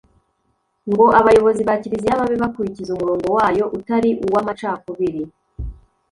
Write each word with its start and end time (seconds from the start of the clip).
ngo 0.91 1.05
abayobozi 1.19 1.61
ba 1.67 1.75
kiliziya 1.81 2.19
babe 2.19 2.35
bakurikiza 2.43 2.89
umurongo 2.93 3.27
wayo 3.37 3.65
utari 3.77 4.09
uw'amacakubiri 4.25 5.23